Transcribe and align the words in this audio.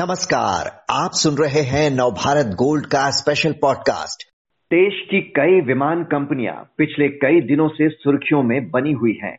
नमस्कार, 0.00 0.84
आप 0.90 1.10
सुन 1.12 1.34
रहे 1.34 1.60
हैं 1.60 1.90
नवभारत 1.90 2.46
गोल्ड 2.46 2.86
का 2.86 3.10
स्पेशल 3.10 3.52
पॉडकास्ट 3.52 4.22
देश 4.70 5.00
की 5.10 5.20
कई 5.20 5.60
विमान 5.60 6.04
कंपनियाँ 6.04 6.70
पिछले 6.78 7.08
कई 7.08 7.40
दिनों 7.40 7.68
से 7.68 7.88
सुर्खियों 7.88 8.42
में 8.42 8.70
बनी 8.70 8.92
हुई 8.92 9.18
हैं। 9.24 9.36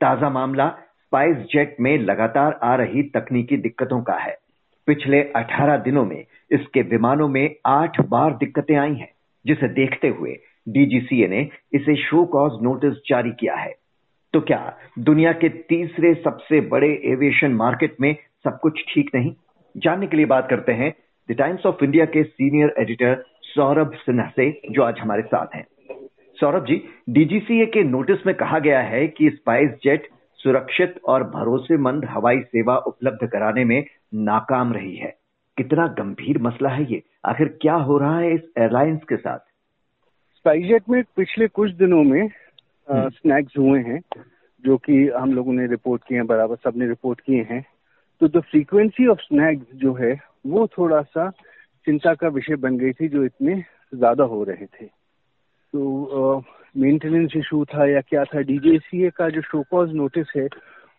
ताज़ा 0.00 0.30
मामला 0.30 0.68
स्पाइस 0.68 1.36
जेट 1.36 1.76
में 1.80 1.98
लगातार 1.98 2.60
आ 2.64 2.74
रही 2.74 3.02
तकनीकी 3.02 3.56
दिक्कतों 3.56 4.02
का 4.02 4.14
है। 4.14 4.36
पिछले 4.86 5.20
18 5.36 5.76
दिनों 5.76 6.04
में 6.04 6.24
इसके 6.52 6.82
विमानों 6.82 7.28
में 7.28 7.54
आठ 7.66 8.00
बार 8.00 8.30
दिक्कतें 8.30 8.76
आई 8.76 8.94
हैं, 8.94 9.12
जिसे 9.46 9.68
देखते 9.68 10.08
हुए 10.08 10.30
डीजीसीए 10.68 11.28
ने 11.28 11.48
इसे 11.72 11.96
शो 11.96 12.24
कॉज 12.24 12.52
नोटिस 12.62 12.92
जारी 12.92 13.30
किया 13.30 13.54
है। 13.54 13.74
तो 14.32 14.40
क्या 14.40 14.76
दुनिया 14.98 15.32
के 15.32 15.48
तीसरे 15.48 16.14
सबसे 16.14 16.60
बड़े 16.60 16.90
एविएशन 17.04 17.54
मार्केट 17.54 17.96
में 18.00 18.16
सब 18.44 18.58
कुछ 18.62 18.72
ठीक 18.94 19.10
नहीं? 19.14 19.32
जानने 19.76 20.06
के 20.06 20.16
लिए 20.16 20.26
बात 20.26 20.46
करते 20.50 20.72
हैं 20.72 20.94
द 21.28 21.34
टाइम्स 21.34 21.66
ऑफ़ 21.66 21.84
इंडिया 21.84 22.04
के 22.04 22.22
सीनियर 22.22 22.74
एडिटर 22.78 23.24
सौरभ 23.42 23.92
सिन्हा 23.94 24.28
से 24.36 24.50
जो 24.70 24.82
आज 24.82 24.98
हमारे 24.98 25.22
साथ 25.22 25.54
हैं। 25.54 25.66
सौरभ 26.40 26.64
जी 26.64 26.82
डीजीसीए 27.10 27.66
के 27.66 27.82
नोटिस 27.82 28.26
में 28.26 28.34
कहा 28.34 28.58
गया 28.58 28.80
है 28.80 29.06
कि 29.08 29.30
स्पाइस 29.30 29.70
जेट 29.84 30.08
सुरक्षित 30.40 31.00
और 31.04 31.24
भरोसेमंद 31.24 32.04
हवाई 32.04 32.40
सेवा 32.40 32.76
उपलब्ध 32.76 33.26
कराने 33.26 33.64
में 33.64 33.84
नाकाम 34.14 34.72
रही 34.72 34.96
है। 34.96 35.14
कितना 35.56 35.86
गंभीर 35.98 36.38
मसला 36.38 36.68
है 36.68 36.92
ये। 36.92 37.02
आखिर 37.24 37.48
क्या 37.62 37.74
हो 37.74 37.98
रहा 37.98 38.18
है 38.18 38.34
इस 38.34 38.40
एयरलाइंस 38.58 39.00
के 39.08 39.16
साथ? 39.16 39.38
स्पाइसजेट 40.36 40.82
में 40.88 41.02
पिछले 41.16 41.48
कुछ 41.48 41.70
दिनों 41.72 42.02
में 42.02 42.28
स्नैक्स 42.90 43.52
हम्म। 43.58 43.68
हुए 43.68 43.80
हैं 43.80 44.00
जो 44.64 44.76
कि 44.76 45.08
हम 45.08 45.32
लोगों 45.32 45.52
ने 45.52 45.66
रिपोर्ट 45.66 46.02
किए 46.08 46.18
हैं 46.18 46.26
बराबर 46.26 46.56
सबने 46.56 46.86
रिपोर्ट 46.88 47.20
किए 47.20 47.46
हैं। 47.50 47.64
तो 48.20 48.28
द 48.28 48.40
फ्रीक्वेंसी 48.40 49.06
ऑफ़ 49.06 49.18
स्नैक्स 49.18 49.74
जो 49.74 49.92
है, 49.94 50.12
वो 50.46 50.66
थोड़ा 50.68 51.00
सा 51.02 51.28
चिंता 51.86 52.14
का 52.14 52.28
विषय 52.28 52.56
बन 52.56 52.76
गई 52.78 52.92
थी 52.92 53.08
जो 53.08 53.24
इतने 53.24 53.54
ज़्यादा 53.94 54.24
हो 54.24 54.42
रहे 54.44 54.66
थे। 54.66 54.86
तो 54.86 56.42
मेंटेनेंस 56.76 57.32
इशू 57.36 57.64
था 57.64 57.86
या 57.86 58.00
क्या 58.00 58.24
था 58.24 58.40
डीजीसीए 58.42 59.10
का 59.10 59.28
जो 59.28 59.40
शोकॉज 59.42 59.92
नोटिस 59.94 60.32
है, 60.36 60.46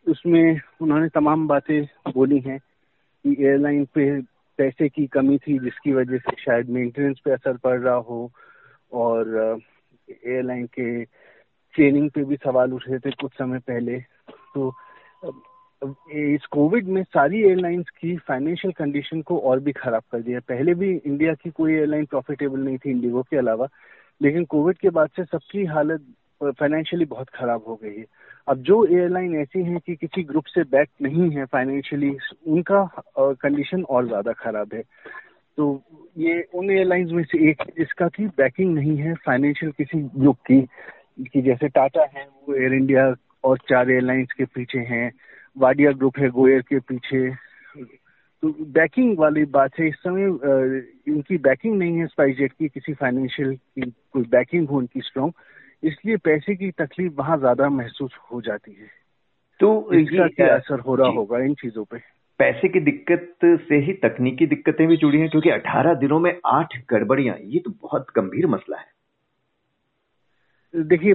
उसमें 0.08 0.59
उन्होंने 0.81 1.09
तमाम 1.09 1.47
बातें 1.47 1.83
बोली 2.13 2.39
हैं 2.39 2.59
कि 2.59 3.35
एयरलाइन 3.39 3.85
पे 3.85 4.22
पैसे 4.59 4.89
की 4.89 5.06
कमी 5.08 5.38
थी, 5.38 5.59
जिसकी 5.59 5.94
वजह 5.94 6.17
से 6.17 6.35
शायद 6.39 6.69
मेंटेनेंस 6.69 7.19
पे 7.25 7.31
असर 7.31 7.58
पड़ 7.58 7.80
रहा 7.80 7.95
हो 7.95 8.31
और 8.91 9.59
एयरलाइन 10.09 10.66
के 10.66 11.03
ट्रेनिंग 11.06 12.09
पे 12.11 12.23
भी 12.23 12.35
सवाल 12.35 12.73
उठ 12.73 12.88
रहे 12.88 13.00
थे 13.00 13.11
कुछ 13.11 13.31
समय 13.31 13.59
पहले। 13.59 14.00
तो 14.56 14.69
इस 15.82 16.46
कोविड 16.52 16.88
में 16.88 17.02
सारी 17.04 17.42
एयरलाइंस 17.44 17.90
की 18.00 18.16
फाइनेंशियल 18.18 18.72
कंडीशन 18.74 19.22
को 19.22 19.38
और 19.40 19.60
भी 19.60 19.72
खराब 19.72 20.04
कर 20.12 20.22
दिया। 20.22 20.40
पहले 20.40 20.74
भी 20.74 20.90
इंडिया 20.96 21.34
की 21.34 21.50
कोई 21.50 21.74
एयरलाइन 21.74 22.06
प्रॉफिटेबल 22.06 22.60
नहीं 22.60 22.78
थी, 22.78 22.92
इंडिगो 22.92 23.22
के 23.22 23.38
अलावा। 23.38 23.68
लेकिन 24.22 24.44
कोविड 24.46 24.78
के 24.78 24.90
बाद 24.90 25.09
से 25.16 25.24
सबकी 25.24 25.66
हालत 25.66 26.06
फाइनेंशियली 26.42 27.06
बहुत 27.06 27.30
खराब 27.30 27.64
हो 27.68 27.76
गई 27.76 27.96
है। 27.98 28.06
अब 28.48 28.62
जो 28.62 28.86
एयरलाइन 28.88 29.36
ऐसी 29.36 29.64
हैं 29.64 29.80
कि 29.80 29.96
किसी 29.96 30.24
ग्रुप 30.24 30.46
से 30.46 30.64
बैक 30.64 30.90
नहीं 31.02 31.30
है 31.32 31.46
फाइनेंशियली 31.46 32.09
उनका 32.48 32.84
कंडीशन 33.20 33.84
और 33.84 34.08
ज़्यादा 34.08 34.32
खराब 34.34 34.74
है। 34.74 34.82
तो 35.58 35.82
ये 36.18 36.42
उन 36.54 36.72
एयरलाइंस 36.72 37.12
में 37.12 37.24
से 37.24 37.50
एक 37.50 37.64
जिसका 37.78 38.08
की 38.08 38.28
बैकिंग 38.38 38.74
नहीं 38.76 38.98
है 38.98 39.14
फाइनेंशियल 39.26 39.72
किसी 39.72 40.02
ग्रुप 40.18 40.38
की, 40.48 40.62
कि 41.24 41.42
जैसे 41.42 41.68
टाटा 41.70 42.06
है, 42.16 42.28
वो 42.48 42.56
एयर 42.56 42.74
इंडिया 42.74 43.14
और 43.44 43.58
चार 43.70 43.92
एयरलाइंस 43.92 44.32
के 44.38 44.46
पीछे 44.46 44.80
हैं। 44.80 45.12
वाडिया 45.57 45.91
ग्रुप 45.91 46.17
है 46.17 46.30
गोयर 46.30 46.61
के 46.61 46.80
पीछे। 46.80 47.30
तो 48.44 48.49
बैकिंग 48.73 49.17
वाली 49.17 49.44
बात 49.45 49.80
है 49.80 49.88
इस 49.88 49.95
समय 49.95 50.25
इनकी 51.07 51.38
बैकिंग 51.38 51.78
नहीं 51.78 51.97
है 51.97 52.07
स्पाइसजेट 52.07 52.53
की 52.53 52.67
किसी 52.67 52.94
फाइनेंशियल 52.94 53.56
की 53.56 53.81
कोई 53.81 54.23
बैकिंग 54.23 54.67
हो 54.69 54.78
उनकी 54.78 55.01
स्ट्रॉन्ग 55.01 55.34
इसलिए 55.84 56.17
पैसे 56.17 56.56
की 56.56 56.72
तकलीफ़ 56.72 57.13
वहाँ 57.13 57.38
ज़्यादा 57.38 57.69
महसूस 57.69 58.16
हो 58.31 58.41
जाती 58.41 58.72
है। 58.72 58.88
तो 59.59 59.94
इसका 59.94 60.28
क्या 60.28 60.56
असर 60.56 60.79
हो 60.79 60.95
रहा 60.95 61.09
होगा 61.09 61.40
इन 61.40 61.53
चीज़ों 61.53 61.84
पे? 61.84 61.97
पैसे 62.40 62.69
की 62.69 62.79
दिक्कत 62.79 63.38
से 63.44 63.78
ही 63.78 63.94
तकनीकी 63.94 64.45
दिक्कतें 64.47 64.88
भी 64.88 64.97
जुड़ी 64.97 65.19
हैं 65.19 65.29
क्योंकि 65.29 65.50
18 65.50 65.94
दिनों 65.94 66.19
में 66.19 66.40
आठ 66.45 66.78
गड़बड़ियाँ 66.90 67.35
ये 67.40 67.59
तो 67.59 67.72
बहुत 67.81 68.07
गंभीर 68.16 68.47
मसला 68.47 68.78
है। 68.78 68.90
देखिए 70.73 71.13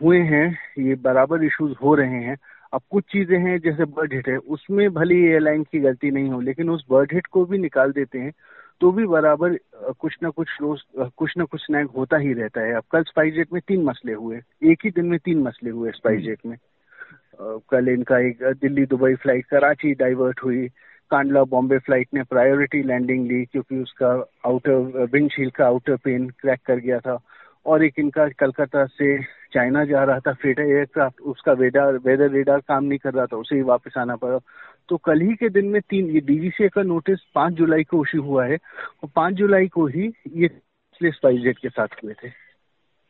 हुए 0.00 0.18
हैं 0.18 0.46
ये 0.78 0.94
बराबर 0.94 1.44
इश्यूज़ 1.44 1.74
हो 1.82 1.94
रहे 1.94 2.22
हैं। 2.22 2.36
अब 2.72 2.80
कुछ 2.90 3.04
चीज़ें 3.12 3.38
हैं 3.38 3.58
जैसे 3.60 3.84
बर्ड 3.84 4.12
हिट 4.14 4.28
है 4.28 4.36
उसमें 4.36 4.88
भली 4.94 5.22
एयरलाइन 5.26 5.62
की 5.62 5.78
गलती 5.80 6.10
नहीं 6.10 6.30
हो 6.30 6.40
लेकिन 6.40 6.70
उस 6.70 6.84
बर्ड 6.90 7.12
हिट 7.12 7.26
को 7.26 7.44
भी 7.46 7.58
निकाल 7.58 7.92
देते 7.92 8.18
हैं 8.18 8.32
तो 8.80 8.90
भी 8.92 9.06
बराबर 9.06 9.56
कुछ 10.00 10.16
ना 10.22 10.30
कुछ 10.30 10.48
रोज 10.60 10.80
कुछ 11.16 11.36
ना 11.38 11.44
कुछ 11.44 11.60
स्नैक 11.60 11.90
होता 11.96 12.16
ही 12.16 12.32
रहता 12.32 12.60
है। 12.60 12.72
अब 12.72 12.82
कल 12.92 13.02
स्पाइस 13.02 13.34
जेट 13.34 13.52
में 13.52 13.60
तीन 13.68 13.84
मसले 13.84 14.12
हुए 14.12 14.40
एक 14.70 14.84
ही 14.84 14.90
दिन 14.90 15.06
में 15.06 15.18
तीन 15.18 15.42
मसले 15.42 15.70
हुए 15.70 15.90
स्पाइस 15.90 16.20
जेट 16.22 16.46
में। 16.46 16.56
कल 17.70 17.88
इनका 17.88 18.18
एक 18.18 18.42
Delhi 18.60 18.84
Dubai 18.86 19.14
flight 19.14 19.46
Karachi 19.46 19.92
divert 19.94 20.40
हुई 20.44 20.66
कांडला 21.10 21.44
बॉम्बे 21.44 21.78
फ़्लाइट 21.78 22.08
ने 22.14 22.22
प्रायोरिटी 22.22 22.82
लैंडिंग 22.82 23.26
ली 23.26 23.44
क्योंकि 23.44 23.80
उसका 23.82 24.12
आउटर 24.46 25.06
विंडशील्ड 25.12 25.52
का 25.52 25.66
आउटर 25.66 25.96
पेन 25.96 26.28
क्रैक 26.40 26.60
कर 26.66 26.78
गया 26.78 26.98
था 26.98 27.18
और 27.66 27.84
एक 27.84 27.98
इनका 27.98 28.28
कलकत्ता 28.28 28.84
से 28.86 29.16
चाइना 29.56 29.84
जा 29.84 30.04
रहा 30.04 30.20
था 30.20 30.32
फ्रेटर 30.32 30.62
एयरक्राफ्ट 30.62 31.20
उसका 31.20 31.52
वेदर 31.52 31.96
वेदर 31.96 32.30
रेडार 32.30 32.60
काम 32.60 32.84
नहीं 32.84 32.98
कर 32.98 33.14
रहा 33.14 33.26
था, 33.26 33.36
उसे 33.36 33.56
ही 33.56 33.62
वापस 33.62 33.94
आना 33.98 34.16
पड़ा। 34.16 34.38
तो 34.88 34.96
कल 34.96 35.20
ही 35.20 35.34
के 35.34 35.48
दिन 35.48 35.66
में 35.66 35.80
तीन, 35.90 36.10
ये 36.10 36.20
डीजीसीए 36.20 36.68
का 36.68 36.82
नोटिस 36.82 37.18
पाँच 37.34 37.54
जुलाई 37.54 37.84
को 37.84 38.04
इशू 38.04 38.22
हुआ 38.22 38.46
है, 38.46 38.58
और 39.02 39.08
पाँच 39.16 39.34
जुलाई 39.34 39.68
को 39.68 39.86
ही 39.86 40.12
ये 40.28 40.50
जेट 41.04 41.58
के 41.58 41.68
साथ 41.68 41.88
हुए 42.04 42.14
थे। 42.24 42.28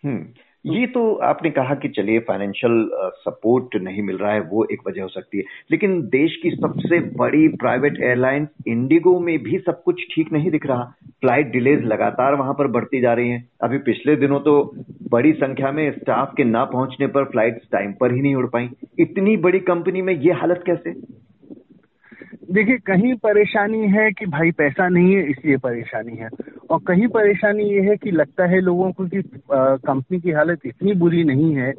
हम्म। 0.05 0.27
ये 0.67 0.87
तो 0.87 1.01
आपने 1.23 1.51
कहा 1.51 1.75
कि 1.75 1.89
चलिए 1.89 2.19
फाइनेंशियल 2.19 2.89
सपोर्ट 3.19 3.77
नहीं 3.83 4.03
मिल 4.03 4.17
रहा 4.17 4.33
है, 4.33 4.41
वो 4.41 4.65
एक 4.73 4.81
वजह 4.89 5.03
हो 5.03 5.09
सकती 5.09 5.39
है। 5.39 5.45
लेकिन 5.71 6.01
देश 6.09 6.37
की 6.43 6.51
सबसे 6.51 6.99
बड़ी 7.17 7.47
प्राइवेट 7.57 8.01
एयरलाइन 8.01 8.47
इंडिगो 8.69 9.19
में 9.21 9.39
भी 9.43 9.59
सब 9.59 9.83
कुछ 9.83 10.03
ठीक 10.15 10.33
नहीं 10.33 10.51
दिख 10.51 10.67
रहा। 10.67 10.85
फ़्लाइट 11.21 11.53
डिलेज 11.53 11.85
लगातार 11.85 12.35
वहाँ 12.35 12.55
पर 12.55 12.67
बढ़ती 12.69 13.01
जा 13.01 13.13
रही 13.13 13.29
हैं। 13.29 13.49
अभी 13.63 13.79
पिछले 13.79 14.17
दिनों 14.17 14.41
तो 14.41 14.57
बड़ी 15.11 15.33
संख्या 15.33 15.71
में 15.73 15.91
स्टाफ 15.93 16.33
के 16.37 16.45
ना 16.45 16.65
पहुँचने 16.65 17.07
पर 17.07 17.25
फ़्लाइट 17.25 17.61
टाइम 17.73 17.93
पर 17.93 18.15
ही 18.15 18.21
नहीं 18.21 18.35
उड़ 18.35 18.47
पाई। 18.47 18.69
इतनी 18.99 19.37
बड़ी 19.37 19.61
कंपनी 19.63 20.03
में 20.03 20.15
ये 20.15 20.33
हालत 20.33 20.63
कैसे? 20.67 20.95
देखिए, 22.53 22.77
कहीं 22.79 23.15
परेशानी 23.15 23.87
है 23.89 24.11
कि 24.11 24.27
भाई 24.27 24.51
पैसा 24.51 24.89
नहीं 24.89 25.15
है, 25.15 25.31
इसलिए 25.31 25.57
परेशानी 25.57 26.17
है। 26.17 26.29
और 26.71 26.79
कहीं 26.87 27.07
परेशानी 27.09 27.65
ये 27.65 27.81
है 27.81 27.97
कि 27.97 28.11
लगता 28.11 28.47
है 28.47 28.61
लोगों 28.61 28.91
को 28.93 29.07
कि 29.07 29.23
कंपनी 29.51 30.21
की 30.21 30.31
हालत 30.31 30.67
इतनी 30.67 30.93
बुरी 30.93 31.25
नहीं 31.25 31.55
है। 31.55 31.73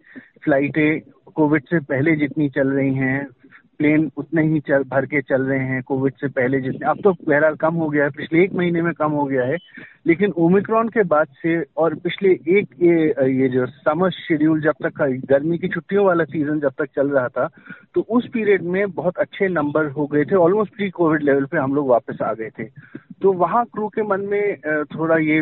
फ्लाइटें 0.43 0.99
कोविड 1.35 1.63
से 1.63 1.79
पहले 1.79 2.15
जितनी 2.15 2.49
चल 2.49 2.67
रही 2.67 2.93
हैं 2.93 3.27
प्लेन 3.79 4.09
उतने 4.17 4.43
ही 4.43 4.59
चल, 4.59 4.83
भर 4.83 5.05
के 5.05 5.21
चल 5.21 5.41
रहे 5.41 5.59
हैं 5.59 5.81
कोविड 5.83 6.13
से 6.13 6.27
पहले 6.27 6.59
जितने। 6.61 6.87
अब 6.89 7.01
तो 7.03 7.11
बहरहाल 7.27 7.55
कम 7.55 7.75
हो 7.75 7.89
गया 7.89 8.03
है, 8.03 8.09
पिछले 8.09 8.43
एक 8.43 8.53
महीने 8.53 8.81
में 8.81 8.93
कम 8.93 9.11
हो 9.11 9.25
गया 9.25 9.43
है। 9.43 9.57
लेकिन 10.07 10.33
ओमिक्रॉन 10.37 10.89
के 10.89 11.03
बाद 11.03 11.27
से 11.41 11.61
और 11.77 11.95
पिछले 12.03 12.29
एक 12.57 12.75
ये 12.81 13.31
ये 13.31 13.49
जो 13.49 13.65
समर 13.65 14.11
शेड्यूल 14.11 14.61
जब 14.61 14.75
तक 14.85 15.01
गर्मी 15.29 15.57
की 15.57 15.67
छुट्टियों 15.67 16.05
वाला 16.05 16.23
सीज़न 16.25 16.59
जब 16.59 16.73
तक 16.77 16.89
चल 16.95 17.09
रहा 17.09 17.27
था 17.27 17.49
तो 17.95 18.01
उस 18.09 18.27
पीरियड 18.33 18.63
में 18.63 18.91
बहुत 18.91 19.17
अच्छे 19.17 19.47
नंबर 19.49 19.89
हो 19.91 20.05
गए 20.07 20.23
थे। 20.25 20.35
ऑलमोस्ट 20.35 20.75
प्री 20.75 20.89
कोविड 20.89 21.23
लेवल 21.23 21.45
पे 21.45 21.57
हम 21.57 21.75
लोग 21.75 21.87
वापस 21.87 22.21
आ 22.21 22.33
गए 22.33 22.49
थे। 22.59 22.69
तो 23.21 23.31
वहाँ 23.33 23.63
क्रू 23.65 23.87
के 23.87 24.03
मन 24.03 24.21
में 24.31 24.57
थोड़ा 24.85 25.17
ये 25.17 25.37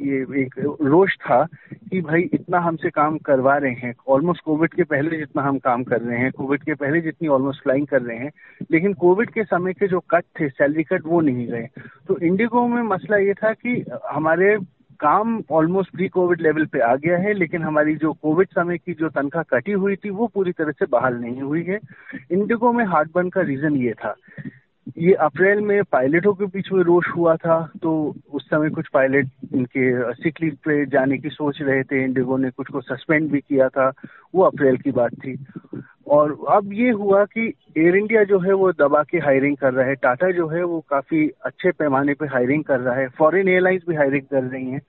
ये 0.00 0.20
एक 0.42 0.54
रोष 0.82 1.14
था 1.16 1.42
कि 1.90 2.00
भाई 2.00 2.22
इतना 2.34 2.58
हमसे 2.60 2.90
काम 2.90 3.16
करवा 3.18 3.56
रहे 3.56 3.72
हैं। 3.72 3.94
ऑलमोस्ट 4.08 4.42
कोविड 4.44 4.74
के 4.74 4.84
पहले 4.84 5.16
जितना 5.18 5.42
हम 5.42 5.58
काम 5.58 5.82
कर 5.84 6.00
रहे 6.00 6.18
हैं 6.18 6.30
कोविड 6.32 6.62
के 6.62 6.74
पहले 6.74 7.00
जितनी 7.00 7.28
ऑलमोस्ट 7.28 7.62
फ्लाइंग 7.62 7.86
कर 7.86 8.02
रहे 8.02 8.16
हैं, 8.18 8.30
लेकिन 8.72 8.92
कोविड 8.94 9.30
के 9.30 9.44
समय 9.44 9.72
के 9.72 9.88
जो 9.88 10.00
कट 10.10 10.24
थे 10.40 10.48
सैलरी 10.48 10.82
कट 10.82 11.06
वो 11.06 11.20
नहीं 11.20 11.46
गए। 11.46 11.66
तो 12.08 12.18
इंडिगो 12.18 12.66
में 12.66 12.82
मसला 12.84 13.16
ये 13.16 13.34
था 13.34 13.52
कि 13.54 13.82
हमारे 14.10 14.56
काम 15.00 15.42
ऑलमोस्ट 15.50 15.90
प्री 15.92 16.08
कोविड 16.08 16.40
लेवल 16.40 16.66
पे 16.66 16.80
आ 16.80 16.94
गया 16.96 17.18
है, 17.18 17.32
लेकिन 17.32 17.62
हमारी 17.62 17.94
जो 17.96 18.12
कोविड 18.12 18.48
समय 18.48 18.78
की 18.78 18.92
जो 18.92 19.08
तनख्वाह 19.08 19.44
कटी 19.50 19.72
हुई 19.72 19.96
थी, 19.96 20.10
वो 20.10 20.26
पूरी 20.26 20.52
तरह 20.52 20.72
से 20.72 20.86
बहाल 20.86 21.14
नहीं 21.14 21.40
हुई 21.40 21.62
है। 21.62 21.78
इंडिगो 22.30 22.72
में 22.72 22.84
हार्ट 22.84 23.10
बर्न 23.14 23.28
का 23.28 23.40
रीजन 23.40 23.76
ये 23.76 23.92
था। 23.92 24.14
ये 24.98 25.12
अप्रैल 25.14 25.60
में 25.60 25.82
पायलटों 25.84 26.32
के 26.34 26.46
बीच 26.46 26.68
में 26.72 26.82
रोष 26.84 27.08
हुआ 27.16 27.34
था 27.36 27.58
तो 27.82 27.90
उस 28.32 28.46
समय 28.46 28.70
कुछ 28.70 28.88
पायलट 28.88 29.28
इनके 29.54 30.12
सिक 30.14 30.42
लीव 30.42 30.56
पे 30.64 30.84
जाने 30.86 31.18
की 31.18 31.28
सोच 31.28 31.58
रहे 31.62 31.82
थे। 31.82 32.02
इंडिगो 32.04 32.36
ने 32.36 32.50
कुछ 32.50 32.68
को 32.68 32.80
सस्पेंड 32.80 33.30
भी 33.30 33.40
किया 33.40 33.68
था, 33.68 33.92
वो 34.34 34.42
अप्रैल 34.42 34.76
की 34.76 34.90
बात 34.90 35.14
थी। 35.14 35.34
और 36.10 36.36
अब 36.50 36.72
ये 36.72 36.90
हुआ 36.90 37.24
कि 37.24 37.46
एयर 37.78 37.96
इंडिया 37.96 38.22
जो 38.24 38.38
है 38.38 38.52
वो 38.52 38.70
दबा 38.72 39.02
के 39.02 39.18
हायरिंग 39.18 39.56
कर 39.56 39.72
रहा 39.74 39.86
है। 39.86 39.94
टाटा 39.96 40.30
जो 40.30 40.46
है 40.48 40.62
वो 40.64 40.80
काफ़ी 40.90 41.28
अच्छे 41.44 41.70
पैमाने 41.72 42.14
पे 42.14 42.26
हायरिंग 42.26 42.64
कर 42.64 42.80
रहा 42.80 42.94
है। 42.94 43.08
फॉरेन 43.18 43.48
एयरलाइंस 43.48 43.82
भी 43.88 43.96
हायरिंग 43.96 44.22
कर 44.22 44.42
रही 44.44 44.70
हैं। 44.70 44.80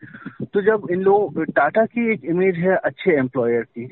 तो 0.45 0.61
जब 0.61 0.87
इन 0.91 1.01
लोग 1.01 1.43
टाटा 1.51 1.85
की 1.85 2.11
एक 2.13 2.25
इमेज 2.25 2.55
है 2.57 2.75
अच्छे 2.75 3.17
एम्प्लॉयर 3.17 3.63
की। 3.63 3.85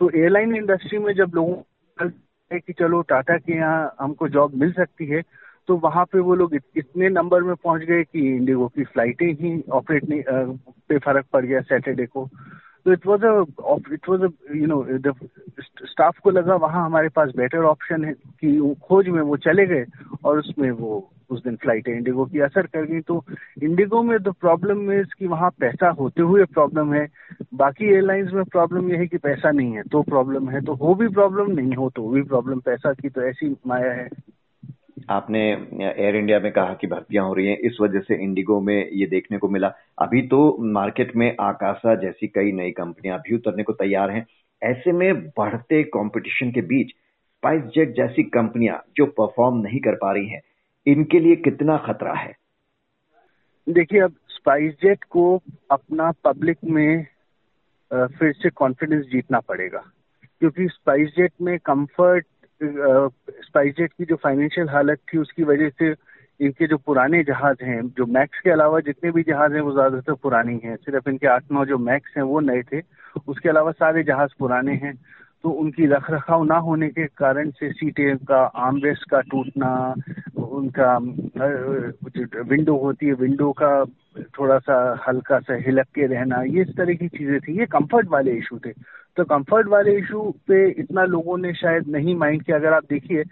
तो 0.00 0.10
एयरलाइन 0.10 0.54
इंडस्ट्री 0.56 0.98
में 0.98 1.12
जब 1.14 1.32
लोगों 1.34 2.08
है 2.50 2.58
कि 2.60 2.72
चलो 2.72 3.00
टाटा 3.02 3.36
के 3.36 3.56
यहाँ 3.56 3.94
हमको 4.00 4.28
जॉब 4.28 4.54
मिल 4.54 4.72
सकती 4.72 5.06
है 5.06 5.22
तो 5.68 5.76
वहाँ 5.76 6.04
पे 6.04 6.18
वो 6.20 6.34
लोग 6.34 6.54
इतने 6.54 7.08
नंबर 7.08 7.42
में 7.42 7.54
पहुँच 7.54 7.82
गए 7.82 8.02
कि 8.02 8.26
इंडिगो 8.28 8.66
की 8.68 8.84
फ्लाइटें 8.84 9.26
ही 9.32 9.62
ऑपरेट 9.72 10.08
नहीं 10.08 10.22
पे 10.88 10.98
फ़र्क 10.98 11.26
पड़ 11.32 11.44
गया 11.44 11.60
सैटरडे 11.60 12.06
को। 12.06 12.28
तो 12.86 12.92
it 12.92 13.06
was 13.06 13.24
it 13.94 14.08
was 14.08 14.22
you 14.54 14.66
know 14.66 14.84
staff 15.60 16.18
को 16.18 16.30
लगा 16.30 16.54
वहाँ 16.56 16.84
हमारे 16.84 17.08
पास 17.08 17.30
बेटर 17.36 17.64
ऑप्शन 17.64 18.04
है 18.04 18.12
कि 18.12 18.58
वो 18.58 18.74
खोज 18.82 19.08
में 19.08 19.20
वो 19.22 19.36
चले 19.36 19.66
गए 19.66 19.84
और 20.24 20.38
उसमें 20.38 20.70
वो, 20.70 21.10
उस 21.30 21.42
दिन 21.44 21.56
फ़्लाइट 21.56 21.88
है 21.88 21.96
इंडिगो 21.96 22.24
की 22.24 22.40
असर 22.40 22.66
कर 22.66 22.84
गई। 22.86 23.00
तो 23.00 23.24
इंडिगो 23.62 24.02
में 24.02 24.16
द 24.22 24.32
प्रॉब्लम 24.40 24.92
इज़ 24.92 25.14
कि 25.18 25.26
वहाँ 25.26 25.50
पैसा 25.60 25.88
होते 26.00 26.22
हुए 26.22 26.44
प्रॉब्लम 26.44 26.92
है। 26.94 27.06
बाकी 27.54 27.86
एयरलाइंस 27.86 28.32
में 28.32 28.44
प्रॉब्लम 28.44 28.90
यह 28.90 28.98
है 28.98 29.06
कि 29.06 29.18
पैसा 29.18 29.50
नहीं 29.50 29.72
है 29.72 29.82
तो 29.92 30.02
प्रॉब्लम 30.02 30.48
है। 30.50 30.60
तो 30.60 30.74
हो 30.74 30.94
भी 30.94 31.08
प्रॉब्लम 31.08 31.50
नहीं 31.52 31.74
हो 31.74 31.90
तो 31.96 32.08
भी 32.08 32.22
प्रॉब्लम 32.22 32.60
पैसा 32.60 32.92
की 32.92 33.08
तो 33.08 33.22
ऐसी 33.22 33.54
माया 33.66 33.92
है। 33.92 34.08
आपने 35.10 35.40
एयर 35.82 36.16
इंडिया 36.16 36.38
में 36.40 36.50
कहा 36.52 36.74
कि 36.74 36.86
भर्तियाँ 36.86 37.24
हो 37.24 37.34
रही 37.34 37.46
हैं, 37.46 37.56
इस 37.58 37.76
वजह 37.80 38.00
से 38.00 38.22
इंडिगो 38.24 38.60
में 38.60 38.90
ये 38.90 39.06
देखने 39.06 39.38
को 39.38 39.48
मिला। 39.48 39.72
अभी 39.98 40.22
तो 40.28 40.56
मार्केट 40.72 41.14
में 41.16 41.34
आकाशा 41.40 41.94
जैसी 41.94 42.26
कई 42.28 42.52
नई 42.52 42.70
कंपनियाँ 42.70 43.18
भी 43.18 43.34
उतरने 43.34 43.62
को 43.62 43.72
तैयार 43.72 44.10
हैं। 44.10 44.26
ऐसे 44.62 44.92
में 44.92 45.26
बढ़ते 45.28 45.82
कंपटीशन 45.82 46.50
के 46.50 46.60
बीच 46.62 46.90
स्पाइस 46.90 47.62
जेट 47.64 47.94
जैसी 47.96 48.22
कंपनियाँ 48.22 48.82
जो 48.96 49.06
परफॉर्म 49.06 49.56
नहीं 49.56 49.80
कर 49.80 49.94
पा 49.94 50.12
रही 50.12 50.28
हैं, 50.28 50.40
इनके 50.86 51.20
लिए 51.20 51.36
कितना 51.36 51.76
खतरा 51.76 52.14
है? 52.14 52.32
देखिए, 53.68 54.00
अब 54.00 54.14
स्पाइस 54.28 54.72
जेट 54.72 55.04
को 55.04 55.42
अपना 55.70 56.10
पब्लिक 56.24 56.58
में 56.64 57.06
फिर 57.92 58.32
से 58.32 58.50
कॉन्फिडेंस 58.50 59.04
जीतना 59.04 59.40
पड़ेगा। 59.40 59.82
क्योंकि 60.40 60.68
स्पाइस 60.68 61.08
जेट 61.08 61.32
में 61.42 61.58
कंफर्ट 61.58 62.26
स्पाइस 62.62 63.74
जेट 63.74 63.92
की 63.92 64.04
जो 64.04 64.16
फाइनेंशियल 64.16 64.68
हालत 64.68 64.98
थी, 65.12 65.18
उसकी 65.18 65.42
वजह 65.42 65.68
से 65.68 65.94
इनके 66.40 66.66
जो 66.66 66.76
पुराने 66.76 67.22
जहाज़ 67.24 67.64
हैं, 67.64 67.82
जो 67.88 68.06
मैक्स 68.06 68.40
के 68.40 68.50
अलावा 68.50 68.80
जितने 68.80 69.10
भी 69.10 69.22
जहाज़ 69.22 69.52
हैं, 69.54 69.60
वो 69.60 69.72
ज़्यादातर 69.72 70.14
पुरानी 70.22 70.60
हैं 70.64 70.76
सिर्फ़ 70.76 71.08
इनके 71.10 71.26
आठ 71.26 71.44
नौ 71.52 71.64
जो 71.64 71.78
मैक्स 71.78 72.16
हैं, 72.16 72.24
वो 72.24 72.40
नए 72.40 72.62
थे। 72.62 72.80
उसके 73.28 73.48
अलावा 73.48 73.70
सारे 73.72 74.02
जहाज़ 74.02 74.30
पुराने 74.38 74.74
हैं। 74.74 74.94
तो 75.44 75.50
उनकी 75.50 75.86
रख 75.86 76.10
रखाव 76.10 76.44
ना 76.44 76.56
होने 76.56 76.88
के 76.88 77.06
कारण 77.06 77.50
से 77.50 77.70
सीटें 77.72 78.16
का, 78.16 78.40
आर्मरेस्ट 78.40 79.10
का 79.10 79.20
टूटना, 79.20 79.94
उनका 80.38 80.96
विंडो 82.42 82.76
होती 82.76 83.06
है 83.06 83.12
विंडो 83.12 83.50
का 83.52 83.84
थोड़ा 84.38 84.58
सा 84.58 85.04
हल्का 85.08 85.38
सा 85.38 85.54
हिलक 85.54 85.86
के 85.94 86.06
रहना, 86.06 86.42
ये 86.42 86.62
इस 86.62 86.76
तरह 86.76 86.94
की 86.94 87.08
चीज़ें 87.08 87.40
थी। 87.40 87.58
ये 87.58 87.66
कंफर्ट 87.66 88.08
वाले 88.08 88.32
इशू 88.32 88.58
थे। 88.66 88.72
तो 89.16 89.24
कंफर्ट 89.24 89.68
वाले 89.68 89.96
इशू 89.98 90.20
पे 90.48 90.68
इतना 90.70 91.04
लोगों 91.04 91.36
ने 91.38 91.52
शायद 91.54 91.88
नहीं 91.88 92.14
माइंड 92.14 92.42
किया। 92.42 92.56
अगर 92.56 92.72
आप 92.72 92.84
देखिए 92.90 93.24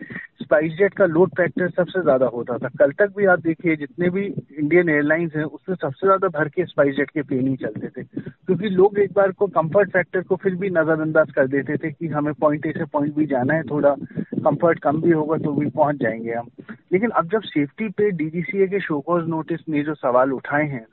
स्पाइस 0.42 0.72
जेट 0.72 0.94
का 0.94 1.06
लोड 1.06 1.30
फैक्टर 1.36 1.70
सबसे 1.70 2.02
ज़्यादा 2.02 2.26
होता 2.26 2.58
था। 2.58 2.68
कल 2.78 2.92
तक 2.92 3.12
भी 3.16 3.24
आप 3.24 3.40
देखिए, 3.40 3.76
जितने 3.76 4.10
भी 4.10 4.24
इंडियन 4.58 4.88
एयरलाइंस 4.88 5.32
हैं, 5.36 5.44
उसमें 5.44 5.76
सबसे 5.76 6.06
ज़्यादा 6.06 6.28
भर 6.28 6.48
के 6.48 6.64
स्पाइस 6.66 6.94
जेट 6.96 7.10
के 7.10 7.22
प्लेन 7.22 7.48
ही 7.48 7.56
चलते 7.56 7.88
थे। 7.88 8.02
क्योंकि 8.02 8.68
लोग 8.68 8.98
एक 8.98 9.12
बार 9.12 9.32
को 9.32 9.46
कंफर्ट 9.46 9.90
फैक्टर 9.90 10.22
को 10.22 10.36
फिर 10.36 10.54
भी 10.54 10.70
नजरअंदाज 10.70 11.30
कर 11.30 11.46
देते 11.46 11.76
थे 11.76 11.90
कि 11.90 12.08
हमें 12.08 12.32
पॉइंट 12.34 12.66
ए 12.66 12.72
से 12.72 12.84
पॉइंट 12.84 13.14
बी 13.14 13.26
जाना 13.26 13.54
है, 13.54 13.62
थोड़ा 13.62 13.94
कंफर्ट 14.34 14.78
कम 14.78 15.00
भी 15.00 15.10
होगा 15.10 15.36
तो 15.36 15.52
भी 15.52 15.70
पहुँच 15.70 15.96
जाएँगे 15.96 16.32
हम। 16.32 16.48
लेकिन 16.92 17.10
अब 17.10 17.28
जब 17.28 17.42
सेफ्टी 17.42 17.88
पे 17.88 18.10
डीजीसीए 18.10 18.66
के 18.66 18.80
शोकॉज 18.80 19.28
नोटिस 19.28 19.60
ने 19.68 19.82
जो 19.82 19.94
सवाल 19.94 20.32
उठाए 20.32 20.66
हैं, 20.66 20.86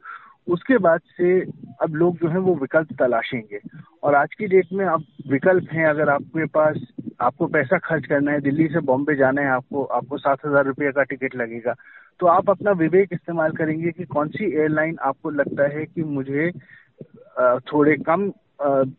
उसके 0.48 0.78
बाद 0.78 1.02
से 1.18 1.40
अब 1.82 1.96
लोग 1.96 2.18
जो 2.18 2.30
है 2.30 2.40
वो 2.40 2.56
विकल्प 2.56 2.94
तलाशेंगे। 3.00 3.60
और 4.10 4.16
आज 4.16 4.34
की 4.34 4.48
डेट 4.48 4.68
में 4.74 4.86
अब 4.86 5.04
विकल्प 5.30 5.66
हैं, 5.72 5.86
अगर 5.88 6.10
आपके 6.10 6.46
पास, 6.46 6.78
आपको 7.22 7.48
पैसा 7.48 7.78
खर्च 7.78 8.06
करना 8.06 8.32
है, 8.32 8.40
दिल्ली 8.42 8.68
से 8.68 8.80
बॉम्बे 8.82 9.16
जाना 9.16 9.42
है, 9.42 9.48
आपको 9.48 9.84
आपको 9.98 10.18
सात 10.18 10.46
हज़ार 10.46 10.66
रुपये 10.66 10.92
का 10.92 11.04
टिकट 11.04 11.36
लगेगा। 11.36 11.76
तो 12.20 12.28
आप 12.28 12.50
अपना 12.50 12.72
विवेक 12.80 13.14
इस्तेमाल 13.14 13.52
करेंगे 13.52 13.92
कि 13.92 14.06
कौन 14.08 14.30
सी 14.30 14.46
एयरलाइन 14.52 14.98
आपको 15.02 15.30
लगता 15.32 15.68
है 15.76 15.86
कि 15.86 16.04
मुझे 16.16 16.50
थोड़े 17.72 17.96
कम 18.10 18.32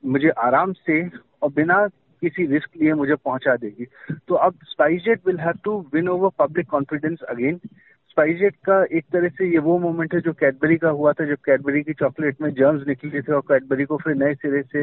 मुझे 0.07 0.29
आराम 0.39 0.73
से 0.73 1.03
और 1.43 1.53
बिना 1.53 1.87
किसी 2.23 2.47
रिस्क 2.47 2.81
लिए 2.81 2.93
मुझे 2.95 3.15
पहुँचा 3.15 3.57
देगी। 3.57 3.87
तो 4.29 4.35
अब 4.37 4.59
SpiceJet 5.03 5.27
will 5.27 5.41
have 5.41 5.59
to 5.65 5.79
win 5.95 6.09
over 6.09 6.31
public 6.39 6.69
confidence 6.71 7.23
again 7.29 7.61
SpiceJet 8.21 8.55
का 8.65 8.83
एक 8.97 9.05
तरह 9.13 9.29
से 9.29 9.47
ये 9.49 9.59
वो 9.65 9.79
मोमेंट 9.79 10.15
है 10.15 10.21
जो 10.21 10.33
कैडबरी 10.33 10.77
का 10.77 10.89
हुआ 10.89 11.13
था, 11.13 11.25
जब 11.25 11.37
कैडबरी 11.45 11.83
की 11.83 11.93
चॉकलेट 11.93 12.41
में 12.43 12.51
जर्म्स 12.55 12.87
निकले 12.89 13.21
थे 13.21 13.33
और 13.33 13.41
कैडबरी 13.49 13.85
को 13.85 13.97
फिर 13.97 14.15
नए 14.15 14.35
सिरे 14.35 14.61
से 14.63 14.83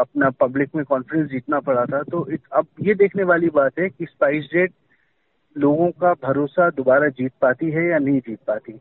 अपना 0.00 0.28
पब्लिक 0.40 0.74
में 0.76 0.84
कॉन्फिडेंस 0.84 1.28
जीतना 1.30 1.60
पड़ा 1.60 1.84
था। 1.84 2.02
तो 2.02 2.20
अब 2.52 2.66
ये 2.80 2.94
देखने 2.94 3.24
वाली 3.24 3.48
बात 3.54 3.78
है 3.78 3.88
कि 3.88 4.06
स्पाइस 4.06 4.44
जेट 4.44 4.72
लोगों 5.56 5.90
का 6.00 6.12
भरोसा 6.22 6.68
दोबारा 6.70 7.08
जीत 7.10 7.32
पाती 7.40 7.70
है 7.70 7.86
या 7.88 7.98
नहीं 7.98 8.20
जीत 8.20 8.38
पाती। 8.46 8.78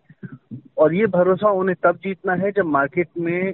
और 0.77 0.93
ये 0.93 1.05
भरोसा 1.15 1.49
उन्हें 1.51 1.75
तब 1.83 1.99
जीतना 2.03 2.33
है 2.43 2.51
जब 2.51 2.65
मार्केट 2.67 3.07
में 3.17 3.53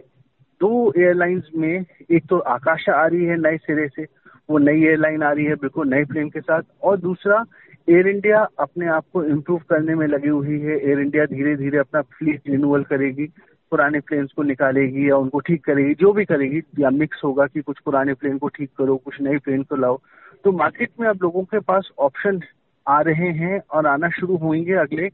दो 0.61 0.93
एयरलाइंस 0.97 1.49
में, 1.55 1.85
एक 2.11 2.25
तो 2.29 2.39
आकाशा 2.55 2.93
आ 2.93 3.05
रही 3.05 3.25
है 3.25 3.37
नए 3.41 3.57
सिरे 3.57 3.87
से, 3.87 4.07
वो 4.49 4.57
नई 4.57 4.83
एयरलाइन 4.85 5.23
आ 5.23 5.31
रही 5.31 5.45
है 5.45 5.55
बिल्कुल 5.57 5.89
नए 5.89 6.05
प्लेन 6.05 6.29
के 6.29 6.41
साथ, 6.41 6.61
और 6.81 6.97
दूसरा 6.99 7.43
एयर 7.87 8.07
इंडिया 8.07 8.37
अपने 8.59 8.87
आप 8.87 9.03
को 9.13 9.23
इम्प्रूव 9.23 9.59
करने 9.69 9.95
में 9.95 10.05
लगी 10.07 10.27
हुई 10.27 10.59
है। 10.59 10.77
एयर 10.79 10.99
इंडिया 10.99 11.25
धीरे 11.25 11.55
धीरे 11.55 11.77
अपना 11.77 12.01
फ्लीट 12.01 12.47
रिन्यूअल 12.47 12.83
करेगी, 12.83 13.25
पुराने 13.71 13.99
प्लेन्स 13.99 14.31
को 14.31 14.43
निकालेगी 14.43 15.09
या 15.09 15.17
उनको 15.17 15.39
ठीक 15.39 15.63
करेगी, 15.65 15.93
जो 15.93 16.11
भी 16.13 16.25
करेगी, 16.25 16.61
या 16.79 16.89
मिक्स 16.89 17.21
होगा 17.23 17.45
कि 17.45 17.61
कुछ 17.61 17.79
पुराने 17.85 18.13
प्लेन 18.13 18.37
को 18.37 18.47
ठीक 18.47 18.69
करो, 18.77 18.95
कुछ 18.95 19.21
नए 19.21 19.37
प्लेन 19.37 19.63
को 19.63 19.75
लाओ। 19.75 19.99
तो 20.43 20.51
मार्केट 20.51 20.89
में 20.99 21.07
अब 21.07 21.19
लोगों 21.23 21.43
के 21.43 21.59
पास 21.59 21.89
ऑप्शन 21.99 22.39
आ 22.87 22.99
रहे 23.01 23.29
हैं 23.33 23.61
और 23.71 23.87
आना 23.87 24.09
शुरू 24.09 24.37
होंगे 24.37 24.73
अगले। 24.73 25.09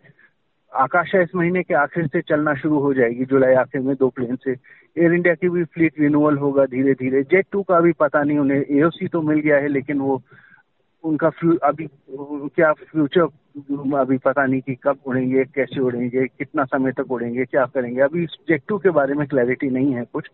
आकाशा 0.73 1.21
इस 1.21 1.35
महीने 1.35 1.63
के 1.63 1.73
आखिर 1.73 2.07
से 2.07 2.21
चलना 2.21 2.53
शुरू 2.53 2.79
हो 2.79 2.93
जाएगी, 2.93 3.25
जुलाई 3.25 3.53
आखिर 3.53 3.81
में 3.81 3.95
दो 3.95 4.09
प्लेन 4.09 4.35
से। 4.35 4.51
एयर 4.51 5.13
इंडिया 5.13 5.33
की 5.33 5.49
भी 5.49 5.63
फ्लीट 5.63 5.99
रिन्यूअल 5.99 6.37
होगा 6.37 6.65
धीरे 6.65 6.93
धीरे 6.93 7.23
जेट 7.23 7.45
टू 7.51 7.61
का 7.63 7.79
भी 7.79 7.91
पता 7.91 8.23
नहीं, 8.23 8.37
उन्हें 8.37 8.63
एओसी 8.69 9.07
तो 9.07 9.21
मिल 9.21 9.39
गया 9.39 9.57
है, 9.57 9.67
लेकिन 9.67 9.99
वो 9.99 10.21
उनका 11.03 11.29
फ्यू 11.29 11.55
अभी 11.63 11.87
क्या 12.55 12.73
फ्यूचर 12.73 13.21
अभी 13.99 14.17
पता 14.17 14.45
नहीं 14.45 14.61
कि 14.61 14.75
कब 14.75 14.99
उड़ेंगे 15.05 15.43
कैसे 15.43 15.79
उड़ेंगे 15.79 16.27
कितना 16.27 16.63
समय 16.63 16.91
तक 16.91 17.11
उड़ेंगे 17.11 17.45
क्या 17.45 17.65
करेंगे। 17.65 18.01
अभी 18.01 18.25
जेट 18.25 18.61
टू 18.67 18.77
के 18.77 18.89
बारे 18.89 19.13
में 19.13 19.27
क्लैरिटी 19.27 19.69
नहीं 19.69 19.93
है 19.93 20.05
कुछ। 20.13 20.29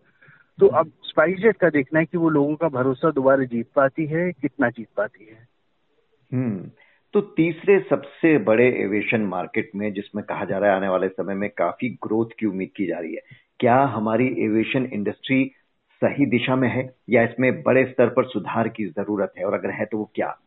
तो 0.60 0.68
अब 0.68 0.92
स्पाइस 1.04 1.38
जेट 1.40 1.58
का 1.58 1.69
देखना 1.69 2.00
है 2.00 2.06
कि 2.06 2.18
वो 2.18 2.30
लोगों 2.30 2.56
का 2.56 2.68
भरोसा 2.69 3.12
दोबारा 3.12 3.44
जीत 3.44 3.68
पाती 3.75 4.06
है 4.06 4.31
कितना 4.31 4.69
जीत 4.69 4.88
पाती 4.98 5.25
है। 5.25 5.48
हम्म। 6.33 6.69
तो 7.14 7.21
तीसरे 7.21 7.80
सबसे 7.90 8.38
बड़े 8.38 8.68
एविएशन 8.81 9.21
मार्केट 9.21 9.71
में 9.76 9.94
जिसमें 9.94 10.24
कहा 10.26 10.45
जा 10.45 10.57
रहा 10.57 10.69
है 10.69 10.76
आने 10.76 10.88
वाले 10.88 11.07
समय 11.07 11.33
में 11.33 11.50
काफ़ी 11.50 11.90
ग्रोथ 11.90 12.26
की 12.40 12.45
उम्मीद 12.45 12.69
की 12.76 12.88
जा 12.88 13.00
रही 13.00 13.14
है 13.14 13.21
क्या 13.59 13.78
हमारी 13.83 14.28
एविएशन 14.40 14.86
इंडस्ट्री 14.94 15.52
सही 16.02 16.26
दिशा 16.26 16.56
में 16.56 16.69
है 16.69 16.95
या 17.09 17.24
इसमें 17.24 17.64
बड़े 17.64 17.86
स्तर 17.86 18.07
पर 18.07 18.26
सुधार 18.26 18.68
की 18.68 18.86
ज़रूरत 18.86 19.33
है? 19.38 19.45
और 19.45 19.54
अगर 19.54 19.69
है 19.69 19.86
तो 19.86 19.97
वो 19.97 20.12
क्या? 20.16 20.38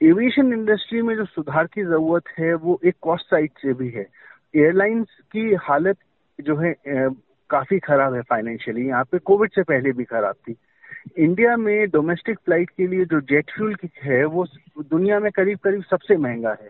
एविएशन 0.00 0.52
इंडस्ट्री 0.52 1.00
में 1.02 1.14
जो 1.16 1.24
सुधार 1.24 1.66
की 1.66 1.82
ज़रूरत 1.82 2.28
है, 2.38 2.54
वो 2.54 2.80
एक 2.84 2.94
कॉस्ट 3.02 3.26
साइड 3.26 3.50
से 3.62 3.72
भी 3.72 3.88
है। 3.90 4.06
एयरलाइंस 4.54 5.06
की 5.32 5.54
हालत 5.54 5.96
जो 6.38 6.56
है 6.56 6.74
काफ़ी 7.50 7.78
खराब 7.78 8.14
है 8.14 8.20
फाइनेंशियली 8.20 8.86
यहाँ 8.86 9.04
पे 9.04 9.18
कोविड 9.18 9.50
से 9.54 9.62
पहले 9.62 9.92
भी 9.92 10.04
खराब 10.04 10.34
थी। 10.48 10.56
इंडिया 11.18 11.56
में 11.56 11.88
डोमेस्टिक 11.90 12.38
फ़्लाइट 12.38 12.70
के 12.70 12.86
लिए 12.86 13.04
जो 13.04 13.20
जेट 13.20 13.50
फ्यूल 13.50 13.74
की 13.74 13.90
है, 14.02 14.24
वो 14.24 14.46
दुनिया 14.80 15.20
में 15.20 15.30
करीब 15.32 15.58
करीब 15.58 15.82
सबसे 15.82 16.16
महँगा 16.16 16.56
है। 16.62 16.68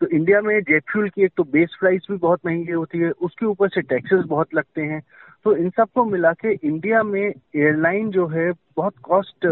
तो 0.00 0.06
इंडिया 0.06 0.40
में 0.40 0.60
जेट 0.60 0.82
फ्यूल 0.92 1.08
की 1.08 1.24
एक 1.24 1.32
तो 1.36 1.44
बेस 1.44 1.76
प्राइस 1.80 2.06
भी 2.10 2.16
बहुत 2.16 2.40
महँगी 2.46 2.72
होती 2.72 2.98
है, 2.98 3.10
उसके 3.10 3.46
ऊपर 3.46 3.68
से 3.68 3.80
टैक्सेस 3.82 4.24
बहुत 4.26 4.54
लगते 4.54 4.82
हैं। 4.82 5.02
तो 5.44 5.56
इन 5.56 5.70
सबको 5.70 6.04
मिला 6.04 6.32
के 6.32 6.52
इंडिया 6.52 7.02
में 7.02 7.22
एयरलाइन 7.22 8.10
जो 8.10 8.26
है 8.26 8.50
बहुत 8.76 8.94
कॉस्ट 9.02 9.46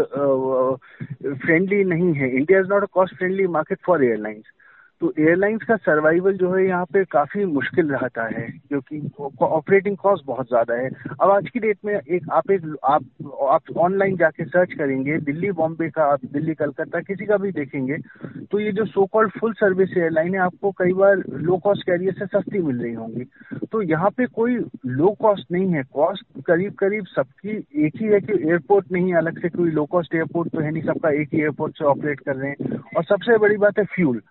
फ्रेंडली 1.45 1.83
नहीं 1.83 2.13
है। 2.13 2.29
India 2.35 2.59
is 2.59 2.67
not 2.67 2.83
a 2.83 2.87
cost 2.93 3.17
friendly 3.17 3.47
market 3.47 3.79
for 3.85 4.03
airlines 4.03 4.43
तो 5.01 5.11
एयरलाइंस 5.19 5.63
का 5.67 5.75
सर्वाइवल 5.77 6.35
जो 6.37 6.51
है 6.53 6.65
यहाँ 6.65 6.85
पे 6.85 7.03
काफ़ी 7.11 7.45
मुश्किल 7.47 7.87
रहता 7.91 8.25
है, 8.29 8.47
क्योंकि 8.69 8.99
ऑपरेटिंग 9.41 9.95
कॉस्ट 9.97 10.25
बहुत 10.25 10.47
ज़्यादा 10.47 10.75
है। 10.75 10.89
अब 11.11 11.29
आज 11.31 11.49
की 11.49 11.59
डेट 11.59 11.77
में 11.85 11.93
एक 11.93 12.29
आप 12.31 12.51
एक, 12.51 12.65
आप 12.85 13.03
आप 13.51 13.77
ऑनलाइन 13.77 14.15
जाके 14.17 14.45
सर्च 14.45 14.73
करेंगे, 14.73 15.17
दिल्ली, 15.19 15.51
बॉम्बे 15.51 15.89
का 15.89 16.03
आप 16.11 16.25
दिल्ली, 16.33 16.53
कलकत्ता, 16.55 16.99
किसी 17.01 17.25
का 17.25 17.37
भी 17.37 17.51
देखेंगे 17.51 17.97
तो 18.51 18.59
ये 18.59 18.71
जो 18.71 18.85
so 18.85 19.05
called 19.05 19.31
full 19.31 19.53
service 19.53 19.97
airline 19.97 20.33
है, 20.33 20.39
आपको 20.41 20.71
कई 20.77 20.93
बार 20.93 21.23
लो 21.29 21.57
कॉस्ट 21.63 21.85
कैरियर 21.85 22.13
से 22.13 22.25
सस्ती 22.27 22.59
मिल 22.59 22.81
रही 22.81 22.93
होंगी। 22.93 23.25
तो 23.71 23.81
यहाँ 23.83 24.09
पे 24.17 24.25
कोई 24.27 24.57
लो 24.87 25.09
कॉस्ट 25.21 25.51
नहीं 25.51 25.73
है। 25.73 25.83
कॉस्ट 25.93 26.41
करीब 26.47 26.73
करीब 26.79 27.05
सबकी 27.07 27.55
एक 27.85 27.95
ही 27.95 28.07
है 28.07 28.19
कि 28.21 28.33
एयरपोर्ट 28.41 28.91
नहीं 28.91 29.13
अलग 29.15 29.39
से 29.41 29.49
कोई 29.49 29.71
लो 29.71 29.85
कॉस्ट 29.87 30.15
एयरपोर्ट 30.15 30.51
तो 30.51 30.59
है 30.59 30.71
नहीं, 30.71 30.83
सबका 30.83 31.09
एक 31.21 31.33
ही 31.33 31.41
एयरपोर्ट 31.41 31.77
से 31.77 31.85
ऑपरेट 31.85 32.19
कर 32.19 32.35
रहे 32.35 32.49
हैं। 32.49 32.79
और 32.97 33.03
सबसे 33.03 33.37
बड़ी 33.37 33.57
बात 33.57 33.79
है 33.79 33.85
फ्यूल 33.95 34.21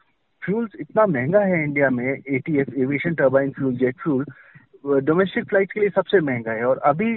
फ्यूल्स 0.44 0.72
इतना 0.80 1.06
महँगा 1.06 1.40
है 1.40 1.62
इंडिया 1.64 1.90
में 1.90 2.04
ATF 2.06 2.74
aviation 2.78 3.14
turbine 3.14 3.50
fuel 3.50 3.76
jet 3.76 3.96
fuel 4.02 4.24
domestic 5.00 5.44
flight 5.44 5.72
के 5.72 5.80
लिए 5.80 5.88
सबसे 5.88 6.20
महँगा 6.20 6.52
है। 6.52 6.64
और 6.64 6.78
अभी 6.84 7.14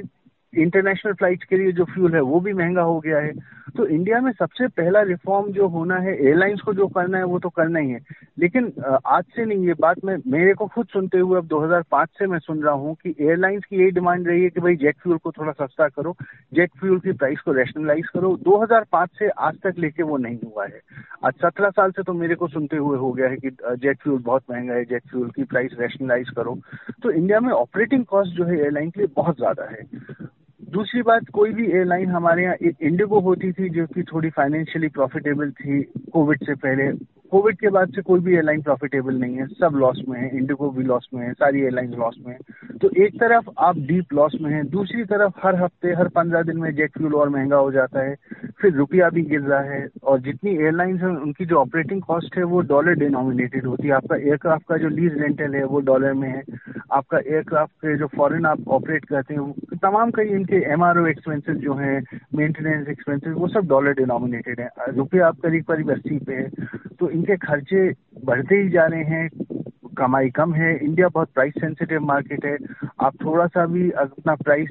इंटरनेशनल 0.54 1.14
फ्लाइट्स 1.14 1.46
के 1.46 1.58
लिए 1.58 1.72
जो 1.72 1.86
फ्यूल 1.86 2.14
है, 2.16 2.22
वो 2.22 2.40
भी 2.40 2.54
महँगा 2.54 2.82
हो 2.82 3.00
गया 3.00 3.20
है। 3.20 3.34
तो 3.78 3.86
इंडिया 3.88 4.20
में 4.22 4.32
सबसे 4.32 4.68
पहला 4.70 5.02
रिफॉर्म 5.02 5.52
जो 5.52 5.68
होना 5.68 5.96
है 5.98 6.14
एयरलाइंस 6.16 6.62
को 6.62 6.74
जो 6.74 6.88
करना 6.88 7.18
है, 7.18 7.24
वो 7.24 7.40
तो 7.40 7.50
करना 7.50 7.80
ही 7.80 7.90
है। 7.90 8.00
लेकिन 8.40 8.72
आज 9.08 9.24
से 9.36 9.46
नहीं, 9.46 9.66
ये 9.68 9.74
बात 9.80 10.04
मैं, 10.06 10.18
मेरे 10.28 10.54
को 10.54 10.68
खुद 10.68 10.88
सुनते 10.94 11.18
हुए 11.18 11.38
अब 11.38 11.48
2005 11.48 12.10
से 12.20 12.28
मैं 12.28 12.40
सुन 12.40 12.62
रहा 12.64 12.74
हूँ 12.74 12.94
कि 12.96 13.16
एयरलाइंस 13.20 13.64
की 13.66 13.78
यही 13.78 13.92
डिमांड 13.92 14.28
रही 14.28 14.44
है 14.44 14.50
कि 14.50 14.62
भाई 14.62 14.76
जेट 14.76 14.98
फ्यूल 15.04 15.18
को 15.18 15.32
थोड़ा 15.32 15.52
सस्ता 15.54 15.88
करो 15.88 16.16
जेट 16.52 16.72
फ्यूल 16.80 17.00
की 17.00 17.12
प्राइस 17.14 17.40
को 17.40 17.52
रैशनलाइज 17.52 18.08
करो। 18.08 18.36
2005 18.44 19.10
से 19.20 19.30
आज 19.30 19.58
तक 19.64 19.80
लेके 19.80 20.04
वो 20.04 20.18
नहीं 20.18 20.38
हुआ 20.46 20.66
है। 20.66 20.80
आज 21.26 21.34
सत्रह 21.36 21.70
साल 21.70 21.92
से 21.92 22.04
तो 22.04 22.14
मेरे 22.14 22.36
को 22.36 22.48
सुनते 22.48 22.78
हुए 22.78 22.98
हो 22.98 23.12
गया 23.12 23.30
है 23.30 23.38
कि 23.38 23.50
जेट 23.64 23.98
फ्यूल 23.98 24.22
बहुत 24.22 24.44
महँगा 24.52 24.74
है 24.74 24.86
जेट 24.86 25.08
फ्यूल 25.10 25.30
की 25.30 25.44
प्राइस 25.46 25.76
रैशनलाइज 25.80 26.30
करो। 26.30 26.58
तो 27.04 27.12
इंडिया 27.12 27.40
में 27.40 27.52
ऑपरेटिंग 27.52 28.06
कॉस्ट 28.06 28.38
जो 28.38 28.46
है 28.46 28.60
एयरलाइन 28.60 28.90
के 28.90 29.00
लिए 29.00 29.10
बहुत 29.16 29.38
ज़्यादा 29.38 29.70
है। 29.72 29.86
दूसरी 30.74 31.01
बात, 31.01 31.22
कोई 31.34 31.53
भी 31.53 31.65
एयरलाइन 31.72 32.10
हमारे 32.10 32.44
यहाँ 32.44 32.56
इंडिगो 32.82 33.20
होती 33.20 33.51
थी, 33.51 33.70
जो 33.70 33.86
कि 33.86 34.03
थोड़ी 34.03 34.30
फाइनेंशियली 34.30 34.88
प्रॉफिटेबल 34.88 35.51
थी 35.51 35.82
कोविड 36.13 36.44
से 36.44 36.56
पहले। 36.56 36.92
कोविड 37.32 37.58
के 37.58 37.70
बाद 37.70 37.89
से 37.89 38.01
कोई 38.01 38.20
भी 38.20 38.34
एयरलाइन 38.34 38.62
प्रॉफिटेबल 38.62 39.13
नहीं 39.13 39.36
है। 39.36 39.48
सब 39.48 39.72
लॉस 39.75 40.01
में 40.10 40.20
है। 40.22 40.38
इंडिगो 40.38 40.70
भी 40.70 40.84
लॉस 40.84 41.10
में 41.13 41.27
है। 41.27 41.34
सारी 41.34 41.62
एयरलाइन 41.62 41.92
लॉस 41.92 42.18
में 42.25 42.34
है। 42.34 42.39
तो 42.77 42.89
एक 42.89 43.15
तरफ़ 43.20 43.50
आप 43.60 43.77
डीप 43.77 44.13
लॉस 44.13 44.38
में 44.42 44.51
हैं। 44.51 44.68
दूसरी 44.68 45.03
तरफ़ 45.03 45.34
हर 45.44 45.56
हफ़्ते, 45.56 45.94
हर 45.94 46.08
पंद्रह 46.08 46.42
दिन 46.42 46.58
में 46.58 46.75
जेट 46.75 46.92
फ्यूल 46.98 47.15
और 47.15 47.30
महँगा 47.30 47.58
हो 47.58 47.72
जाता 47.72 48.00
है। 48.00 48.15
फिर 48.63 48.74
रुपया 48.74 49.10
भी 49.10 49.22
गिर 49.22 49.41
रहा 49.41 49.60
है 49.60 49.88
और 50.03 50.20
जितनी 50.20 50.51
एयरलाइंस 50.51 51.01
है, 51.01 51.08
उनकी 51.08 51.46
जो 51.46 51.55
ऑपरेटिंग 51.55 52.01
कॉस्ट 52.01 52.38
है, 52.38 52.43
वो 52.43 52.62
डॉलर 52.62 52.96
डिनोमिनेटेड 52.96 53.65
होती 53.65 53.88
है। 53.88 53.93
आपका 53.93 54.15
एयरक्राफ्ट 54.15 54.67
का 54.70 54.77
जो 54.77 54.89
लीज 54.89 55.17
रेंटल 55.17 55.55
है, 55.55 55.63
वो 55.63 55.79
डॉलर 55.79 56.13
में 56.13 56.29
है। 56.29 56.43
आपका 56.91 57.17
एयरक्राफ्ट 57.17 57.72
के 57.72 57.96
जो 57.98 58.08
फॉरेन 58.08 58.46
आप 58.46 58.67
ऑपरेट 58.67 59.05
करते 59.05 59.34
हैं 59.34 59.51
तमाम 59.84 60.12
कई 60.12 60.25
इनके 60.25 60.55
एम 60.72 60.84
आर 60.84 61.00
ओ 61.00 61.05
एक्सपेंसिस 61.08 61.55
जो 61.55 61.74
हैं 61.74 62.03
मेंटेनेंस 62.36 62.88
एक्सपेंसिस 62.88 63.34
वो 63.34 63.48
सब 63.48 63.67
डॉलर 63.67 63.93
डिनोमिनेटेड 63.93 64.60
है। 64.60 64.70
रुपया 64.89 65.27
आप 65.27 65.38
करीब 65.43 65.63
करीब 65.63 65.91
अस्सी 65.91 66.20
पे 66.20 66.34
है। 66.34 66.50
तो 67.00 67.10
इनके 67.10 67.36
खर्चे 67.38 67.91
बढ़ते 68.25 68.55
ही 68.55 68.70
जा 68.70 68.86
रहे 68.86 69.03
हैं। 69.03 69.29
कमाई 69.98 70.30
कम 70.30 70.54
है। 70.54 70.76
इंडिया 70.78 71.08
बहुत 71.08 71.30
प्राइस 71.36 71.54
सेंसिटिव 71.60 72.02
मार्केट 72.02 72.46
है। 72.46 72.58
आप 73.02 73.14
थोड़ा 73.26 73.46
सा 73.48 73.66
भी 73.66 73.90
अपना 73.92 74.36
प्राइस 74.36 74.70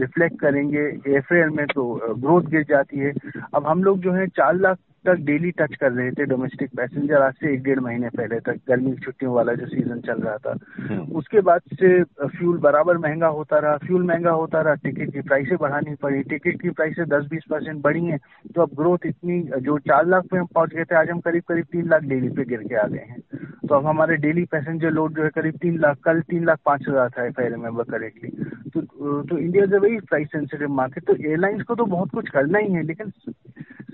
रिफ्लेक्ट 0.00 0.40
करेंगे 0.40 0.84
एफ़ 1.16 1.32
में 1.52 1.66
तो 1.66 2.14
ग्रोथ 2.18 2.42
गिर 2.42 2.62
जाती 2.68 2.98
है। 2.98 3.12
अब 3.54 3.66
हम 3.66 3.82
लोग 3.84 3.98
जो 3.98 4.12
है, 4.12 4.26
चार 4.26 4.54
लाख 4.54 4.78
तक 5.06 5.24
डेली 5.24 5.50
टच 5.58 5.74
कर 5.80 5.92
रहे 5.92 6.10
थे 6.10 6.24
डोमेस्टिक 6.26 6.70
पैसेंजर 6.76 7.22
आज 7.22 7.34
से 7.34 7.52
एक 7.52 7.62
डेढ़ 7.62 7.80
महीने 7.80 8.08
पहले 8.16 8.38
तक 8.40 8.60
गर्मी 8.68 8.92
की 8.92 9.04
छुट्टियों 9.04 9.34
वाला 9.34 9.54
जो 9.54 9.66
सीज़न 9.66 10.00
चल 10.06 10.20
रहा 10.20 10.36
था। 10.38 10.54
हम्म। 10.80 11.16
उसके 11.18 11.40
बाद 11.40 11.60
से 11.74 12.02
फ्यूल 12.28 12.58
बराबर 12.60 12.98
महँगा 12.98 13.28
होता 13.36 13.58
रहा 13.58 13.76
फ्यूल 13.86 14.02
महँगा 14.06 14.30
होता 14.32 14.60
रहा 14.60 14.74
टिकट 14.84 15.12
की 15.12 15.20
प्राइसें 15.22 15.56
बढ़ानी 15.58 15.94
पड़ी। 16.02 16.22
टिकट 16.24 16.60
की 16.62 16.70
प्राइसें 16.72 17.04
दस 17.08 17.26
बीस 17.30 17.44
परसेंट 17.50 17.82
बढ़ी 17.82 18.04
हैं 18.04 18.18
तो 18.54 18.62
अब 18.62 18.74
ग्रोथ 18.76 19.06
इतनी 19.06 19.40
जो 19.60 19.78
चार 19.88 20.06
लाख 20.06 20.24
पे 20.30 20.38
हम 20.38 20.46
पहुँच 20.54 20.74
गए 20.74 20.84
थे 20.84 20.96
आज 20.96 21.10
हम 21.10 21.20
करीब 21.20 21.42
करीब 21.48 21.64
तीन 21.72 21.88
लाख 21.90 22.02
डेली 22.04 22.28
पे 22.30 22.44
गिर 22.46 22.62
के 22.64 22.74
आ 22.76 22.86
गए 22.88 23.06
हैं। 23.10 23.20
तो 23.68 23.74
अब 23.74 23.86
हमारे 23.86 24.16
डेली 24.18 24.44
पैसेंजर 24.46 24.90
लोड 24.90 25.16
जो 25.16 25.22
है 25.22 25.30
करीब 25.30 25.54
तीन 25.62 25.78
लाख 25.80 25.96
कल 26.04 26.20
तीन 26.30 26.44
लाख 26.46 26.58
पाँच 26.64 26.84
हज़ार 26.88 27.08
था 27.10 27.24
इफ़ 27.26 27.40
आई 27.40 27.48
रिमेम्बर 27.48 27.84
करेक्टली 27.90 28.30
तो 28.70 28.80
तो 29.22 29.38
India 29.38 29.64
is 29.64 29.74
a 29.74 29.78
very 29.78 29.98
price 30.08 30.28
sensitive 30.28 30.68
market 30.74 31.04
तो 31.06 31.14
एयरलाइंस 31.16 31.62
को 31.62 31.74
तो 31.74 31.84
बहुत 31.86 32.10
कुछ 32.10 32.28
करना 32.28 32.58
ही 32.58 32.72
है 32.72 32.82
लेकिन 32.82 33.12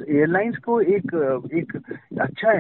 एयरलाइंस 0.09 0.57
को 0.65 0.81
एक 0.81 1.15
एक 1.55 1.77
अच्छा 2.21 2.53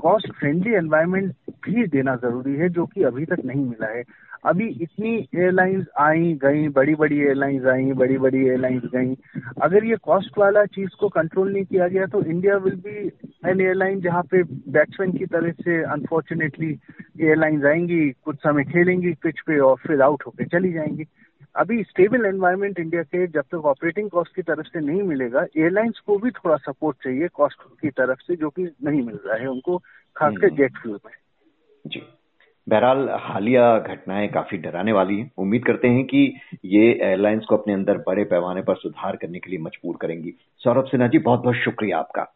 कॉस्ट 0.00 0.32
फ्रेंडली 0.32 0.74
एनवायरनमेंट 0.74 1.34
भी 1.66 1.86
देना 1.88 2.14
ज़रूरी 2.16 2.54
है, 2.56 2.68
जो 2.68 2.86
कि 2.86 3.02
अभी 3.02 3.24
तक 3.24 3.44
नहीं 3.44 3.64
मिला 3.64 3.92
है। 3.92 4.02
अभी 4.44 4.66
इतनी 4.82 5.14
एयरलाइंस 5.34 5.86
आई, 6.00 6.32
गई 6.42 6.68
बड़ी 6.68 6.94
बड़ी 6.94 7.18
एयरलाइंस 7.20 7.64
आई 7.66 7.92
बड़ी 7.92 8.18
बड़ी 8.18 8.44
एयरलाइंस 8.48 8.82
गई। 8.94 9.14
अगर 9.62 9.84
ये 9.84 9.96
कॉस्ट 10.02 10.38
वाला 10.38 10.64
चीज़ 10.66 10.96
को 11.00 11.08
कंट्रोल 11.08 11.52
नहीं 11.52 11.64
किया 11.64 11.88
गया 11.88 12.06
तो 12.06 12.22
India 12.24 12.56
will 12.56 12.74
be 12.86 12.96
an 13.50 13.60
airline 13.60 14.00
जहाँ 14.00 14.22
पे 14.30 14.42
बैट्समैन 14.42 15.12
की 15.12 15.26
तरह 15.26 15.50
से 15.52 15.82
अनफॉर्चुनेटली 15.84 16.70
एयरलाइंस 17.20 17.64
आएँगी, 17.64 18.10
कुछ 18.24 18.36
समय 18.36 18.64
खेलेंगी 18.64 19.12
पिच 19.22 19.40
पे 19.46 19.58
और 19.58 19.76
फिर 19.86 20.02
आउट 20.02 20.22
होकर 20.26 20.48
चली 20.48 20.72
जाएँगी। 20.72 21.04
अभी 21.56 21.82
स्टेबल 21.82 22.26
एनवायरनमेंट 22.26 22.78
इंडिया 22.80 23.02
के 23.02 23.26
जब 23.26 23.42
तक 23.42 23.64
ऑपरेटिंग 23.64 24.10
कॉस्ट 24.10 24.34
की 24.36 24.42
तरफ़ 24.42 24.66
से 24.66 24.80
नहीं 24.80 25.02
मिलेगा 25.02 25.44
एयरलाइंस 25.56 26.00
को 26.06 26.18
भी 26.18 26.30
थोड़ा 26.30 26.56
सपोर्ट 26.56 26.96
चाहिए 27.04 27.28
कॉस्ट 27.28 27.62
की 27.80 27.90
तरफ़ 27.90 28.18
से 28.18 28.36
जो 28.36 28.50
कि 28.50 28.62
नहीं 28.62 29.02
मिल 29.02 29.18
रहा 29.26 29.36
है 29.36 29.46
उनको 29.46 29.78
खासकर 30.16 30.48
जेट 30.48 30.72
हम्म। 30.72 30.82
फ्यूल 30.82 30.98
में। 31.06 31.12
जी। 31.86 32.02
बहरहाल 32.68 33.08
हालिया 33.10 33.78
घटनाएँ 33.78 34.28
काफ़ी 34.28 34.58
डराने 34.58 34.92
वाली 34.92 35.18
हैं। 35.18 35.30
उम्मीद 35.38 35.64
करते 35.64 35.88
हैं 35.88 36.04
कि 36.04 36.36
ये 36.64 36.92
एयरलाइंस 37.02 37.44
को 37.44 37.56
अपने 37.56 37.74
अंदर 37.74 37.98
बड़े 37.98 38.24
पैमाने 38.24 38.62
पर 38.62 38.74
सुधार 38.74 39.16
करने 39.16 39.38
के 39.38 39.50
लिए 39.50 39.58
मजबूर 39.58 39.96
करेंगी। 40.00 40.34
सौरभ 40.58 40.84
सिन्हा 40.84 41.08
जी 41.08 41.18
बहुत 41.18 41.42
बहुत 41.42 41.56
शुक्रिया 41.56 41.98
आपका। 41.98 42.32